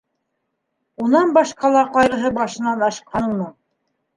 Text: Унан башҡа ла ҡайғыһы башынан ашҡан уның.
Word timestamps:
Унан 1.03 1.35
башҡа 1.35 1.71
ла 1.75 1.83
ҡайғыһы 1.99 2.33
башынан 2.41 2.85
ашҡан 2.89 3.29
уның. 3.37 3.57